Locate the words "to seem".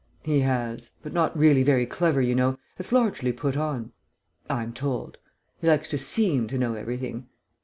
5.89-6.47